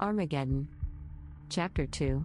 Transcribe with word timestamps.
Armageddon. 0.00 0.68
Chapter 1.48 1.84
2. 1.84 2.24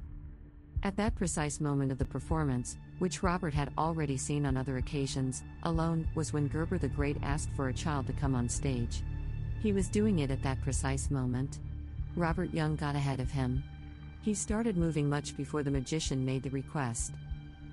At 0.83 0.95
that 0.97 1.15
precise 1.15 1.59
moment 1.59 1.91
of 1.91 1.97
the 1.97 2.05
performance, 2.05 2.77
which 2.99 3.23
Robert 3.23 3.51
had 3.55 3.71
already 3.79 4.15
seen 4.15 4.45
on 4.45 4.55
other 4.55 4.77
occasions, 4.77 5.43
alone, 5.63 6.07
was 6.13 6.31
when 6.31 6.47
Gerber 6.47 6.77
the 6.77 6.87
Great 6.87 7.17
asked 7.23 7.49
for 7.55 7.69
a 7.69 7.73
child 7.73 8.05
to 8.05 8.13
come 8.13 8.35
on 8.35 8.47
stage. 8.47 9.01
He 9.59 9.73
was 9.73 9.87
doing 9.87 10.19
it 10.19 10.29
at 10.29 10.43
that 10.43 10.61
precise 10.61 11.09
moment. 11.09 11.57
Robert 12.15 12.53
Young 12.53 12.75
got 12.75 12.95
ahead 12.95 13.19
of 13.19 13.31
him. 13.31 13.63
He 14.21 14.35
started 14.35 14.77
moving 14.77 15.09
much 15.09 15.35
before 15.35 15.63
the 15.63 15.71
magician 15.71 16.23
made 16.23 16.43
the 16.43 16.51
request. 16.51 17.13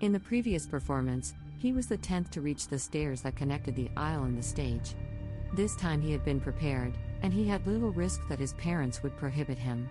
In 0.01 0.13
the 0.13 0.21
previous 0.21 0.67
performance, 0.67 1.35
he 1.59 1.75
was 1.75 1.89
the 1.89 1.99
tenth 1.99 2.31
to 2.31 2.41
reach 2.41 2.69
the 2.69 2.79
stairs 2.79 3.21
that 3.21 3.37
connected 3.37 3.77
the 3.77 3.91
aisle 3.99 4.25
and 4.25 4.39
the 4.39 4.43
stage. 4.43 4.95
This 5.53 5.77
time 5.77 6.01
he 6.01 6.11
had 6.11 6.25
been 6.25 6.41
prepared, 6.41 6.97
and 7.23 7.33
he 7.33 7.47
had 7.47 7.67
little 7.67 7.91
risk 7.91 8.21
that 8.29 8.39
his 8.39 8.55
parents 8.55 9.03
would 9.03 9.17
prohibit 9.17 9.59
him. 9.59 9.89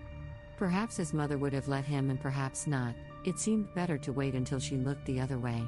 Perhaps 0.56 0.96
his 0.96 1.14
mother 1.14 1.38
would 1.38 1.52
have 1.52 1.68
let 1.68 1.84
him, 1.84 2.10
and 2.10 2.20
perhaps 2.20 2.66
not. 2.66 2.94
It 3.24 3.38
seemed 3.38 3.74
better 3.74 3.98
to 3.98 4.12
wait 4.12 4.34
until 4.34 4.58
she 4.58 4.76
looked 4.76 5.04
the 5.06 5.20
other 5.20 5.38
way. 5.38 5.62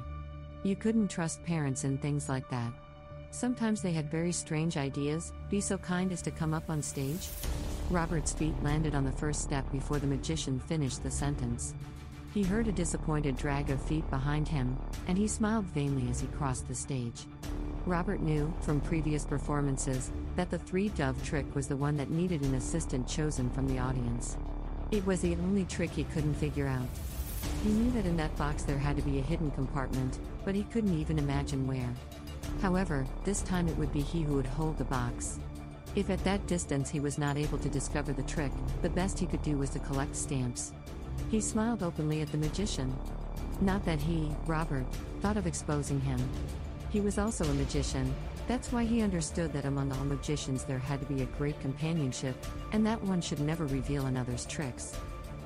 You 0.63 0.75
couldn't 0.75 1.09
trust 1.09 1.43
parents 1.43 1.83
in 1.83 1.97
things 1.97 2.29
like 2.29 2.49
that. 2.49 2.71
Sometimes 3.31 3.81
they 3.81 3.91
had 3.91 4.11
very 4.11 4.31
strange 4.31 4.77
ideas 4.77 5.33
be 5.49 5.59
so 5.59 5.77
kind 5.77 6.11
as 6.11 6.21
to 6.21 6.31
come 6.31 6.53
up 6.53 6.69
on 6.69 6.81
stage. 6.81 7.27
Robert's 7.89 8.31
feet 8.31 8.53
landed 8.61 8.95
on 8.95 9.03
the 9.03 9.11
first 9.11 9.41
step 9.41 9.69
before 9.71 9.99
the 9.99 10.07
magician 10.07 10.59
finished 10.59 11.03
the 11.03 11.11
sentence. 11.11 11.73
He 12.33 12.43
heard 12.43 12.67
a 12.67 12.71
disappointed 12.71 13.37
drag 13.37 13.69
of 13.69 13.81
feet 13.81 14.09
behind 14.09 14.47
him, 14.47 14.77
and 15.07 15.17
he 15.17 15.27
smiled 15.27 15.65
vainly 15.65 16.09
as 16.09 16.19
he 16.19 16.27
crossed 16.27 16.67
the 16.67 16.75
stage. 16.75 17.25
Robert 17.85 18.21
knew, 18.21 18.53
from 18.61 18.79
previous 18.79 19.25
performances, 19.25 20.09
that 20.37 20.49
the 20.49 20.57
three 20.57 20.87
dove 20.89 21.21
trick 21.21 21.53
was 21.53 21.67
the 21.67 21.75
one 21.75 21.97
that 21.97 22.09
needed 22.09 22.41
an 22.43 22.55
assistant 22.55 23.05
chosen 23.07 23.49
from 23.49 23.67
the 23.67 23.77
audience. 23.77 24.37
It 24.91 25.05
was 25.05 25.19
the 25.19 25.35
only 25.35 25.65
trick 25.65 25.91
he 25.91 26.05
couldn't 26.05 26.35
figure 26.35 26.67
out. 26.67 26.87
He 27.61 27.71
knew 27.71 27.91
that 27.91 28.05
in 28.05 28.15
that 28.17 28.35
box 28.37 28.63
there 28.63 28.77
had 28.77 28.95
to 28.95 29.01
be 29.01 29.19
a 29.19 29.23
hidden 29.23 29.51
compartment, 29.51 30.19
but 30.45 30.55
he 30.55 30.63
couldn't 30.63 30.97
even 30.97 31.19
imagine 31.19 31.67
where. 31.67 31.93
However, 32.61 33.05
this 33.25 33.41
time 33.41 33.67
it 33.67 33.77
would 33.77 33.91
be 33.91 34.01
he 34.01 34.21
who 34.21 34.35
would 34.35 34.45
hold 34.45 34.77
the 34.77 34.85
box. 34.85 35.39
If 35.93 36.09
at 36.09 36.23
that 36.23 36.47
distance 36.47 36.89
he 36.89 37.01
was 37.01 37.17
not 37.17 37.37
able 37.37 37.57
to 37.57 37.69
discover 37.69 38.13
the 38.13 38.23
trick, 38.23 38.51
the 38.81 38.89
best 38.89 39.19
he 39.19 39.25
could 39.25 39.43
do 39.43 39.57
was 39.57 39.69
to 39.71 39.79
collect 39.79 40.15
stamps. 40.15 40.71
He 41.29 41.41
smiled 41.41 41.83
openly 41.83 42.21
at 42.21 42.31
the 42.31 42.37
magician. 42.37 42.95
Not 43.59 43.83
that 43.85 43.99
he, 43.99 44.31
Robert, 44.47 44.85
thought 45.21 45.37
of 45.37 45.47
exposing 45.47 45.99
him. 45.99 46.19
He 46.93 47.01
was 47.01 47.17
also 47.17 47.43
a 47.43 47.53
magician, 47.55 48.13
that's 48.47 48.71
why 48.71 48.83
he 48.83 49.01
understood 49.01 49.51
that 49.53 49.65
among 49.65 49.91
all 49.91 50.05
magicians 50.05 50.63
there 50.63 50.77
had 50.77 50.99
to 50.99 51.07
be 51.07 51.23
a 51.23 51.37
great 51.37 51.59
companionship, 51.59 52.35
and 52.71 52.85
that 52.85 53.01
one 53.03 53.19
should 53.19 53.39
never 53.39 53.65
reveal 53.65 54.05
another's 54.05 54.45
tricks. 54.45 54.95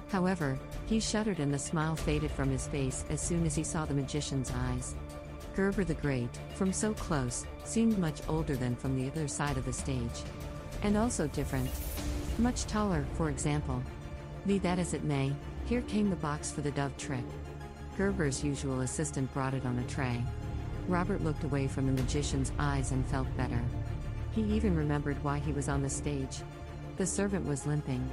However, 0.09 0.59
he 0.88 1.00
shuddered 1.00 1.39
and 1.39 1.54
the 1.54 1.58
smile 1.58 1.95
faded 1.95 2.31
from 2.31 2.50
his 2.50 2.67
face 2.67 3.06
as 3.09 3.22
soon 3.22 3.45
as 3.45 3.56
he 3.56 3.64
saw 3.64 3.86
the 3.86 3.94
magician's 3.94 4.52
eyes. 4.54 4.94
Gerber 5.56 5.86
the 5.86 5.94
Great, 5.94 6.38
from 6.56 6.73
so 6.73 6.94
close, 6.95 7.45
seemed 7.64 7.98
much 7.98 8.20
older 8.28 8.58
than 8.58 8.76
from 8.76 8.98
the 8.98 9.09
other 9.09 9.30
side 9.30 9.56
of 9.56 9.64
the 9.64 9.72
stage. 9.72 10.23
And 10.84 10.98
also 10.98 11.28
different. 11.28 11.70
Much 12.39 12.66
taller, 12.66 13.06
for 13.14 13.30
example. 13.30 13.82
Be 14.45 14.58
that 14.59 14.80
as 14.80 14.94
it 14.94 15.06
may, 15.06 15.32
here 15.66 15.82
came 15.84 16.09
the 16.09 16.17
box 16.17 16.52
for 16.52 16.59
the 16.59 16.72
dove 16.72 16.98
trick. 16.98 17.23
Gerber's 17.95 18.44
usual 18.44 18.82
assistant 18.82 19.34
brought 19.34 19.54
it 19.54 19.66
on 19.66 19.80
a 19.80 19.84
tray. 19.88 20.22
Robert 20.88 21.21
looked 21.21 21.43
away 21.43 21.67
from 21.67 21.85
the 21.85 22.02
magician's 22.02 22.53
eyes 22.59 22.91
and 22.91 23.05
felt 23.07 23.27
better. 23.35 23.61
He 24.31 24.41
even 24.43 24.75
remembered 24.75 25.21
why 25.21 25.39
he 25.39 25.52
was 25.52 25.67
on 25.67 25.81
the 25.81 25.89
stage. 25.89 26.38
The 26.95 27.05
servant 27.05 27.45
was 27.45 27.67
limping. 27.67 28.09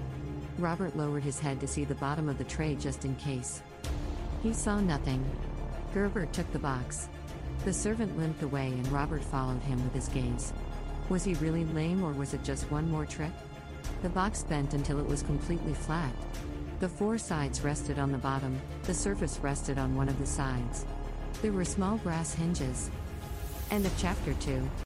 Robert 0.58 0.96
lowered 0.96 1.22
his 1.22 1.38
head 1.38 1.60
to 1.60 1.68
see 1.68 1.84
the 1.84 1.94
bottom 1.94 2.28
of 2.28 2.36
the 2.36 2.44
tray 2.44 2.74
just 2.74 3.04
in 3.04 3.14
case. 3.16 3.62
He 4.42 4.52
saw 4.52 4.80
nothing. 4.80 5.24
Gerber 5.92 6.26
took 6.26 6.50
the 6.52 6.58
box. 6.58 7.08
The 7.64 7.72
servant 7.72 8.18
limped 8.18 8.42
away 8.42 8.66
and 8.66 8.88
Robert 8.88 9.22
followed 9.22 9.62
him 9.62 9.82
with 9.84 9.94
his 9.94 10.08
gaze. 10.08 10.52
Was 11.08 11.22
he 11.22 11.34
really 11.34 11.64
lame 11.66 12.02
or 12.02 12.12
was 12.12 12.34
it 12.34 12.42
just 12.42 12.70
one 12.70 12.90
more 12.90 13.06
trick? 13.06 13.32
The 14.02 14.08
box 14.08 14.42
bent 14.42 14.74
until 14.74 14.98
it 14.98 15.06
was 15.06 15.22
completely 15.22 15.74
flat. 15.74 16.12
The 16.80 16.88
four 16.88 17.18
sides 17.18 17.62
rested 17.62 17.98
on 18.00 18.10
the 18.10 18.18
bottom, 18.18 18.60
the 18.82 18.94
surface 18.94 19.38
rested 19.38 19.78
on 19.78 19.94
one 19.94 20.08
of 20.08 20.18
the 20.18 20.26
sides. 20.26 20.84
There 21.44 21.52
were 21.52 21.66
small 21.66 21.98
brass 21.98 22.32
hinges. 22.32 22.90
End 23.70 23.84
of 23.84 23.92
chapter 23.98 24.32
2. 24.32 24.66